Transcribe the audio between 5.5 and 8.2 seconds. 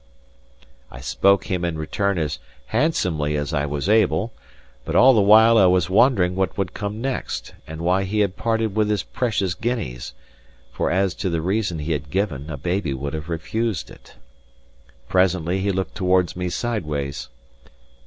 I was wondering what would come next, and why